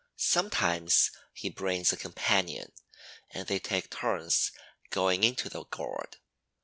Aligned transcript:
Sometimes 0.17 1.11
he 1.31 1.51
brings 1.51 1.93
a 1.93 1.95
companion 1.95 2.71
and 3.29 3.47
they 3.47 3.59
take 3.59 3.91
turns 3.91 4.51
going 4.89 5.23
into 5.23 5.47
the 5.47 5.65
gourd. 5.65 6.17